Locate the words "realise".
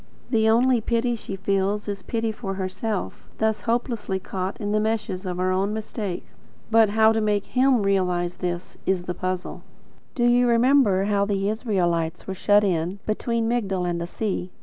7.83-8.33